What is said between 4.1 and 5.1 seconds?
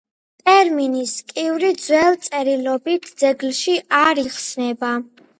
იხსენიება.